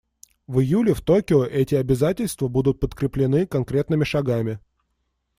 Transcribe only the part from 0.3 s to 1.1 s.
В июле в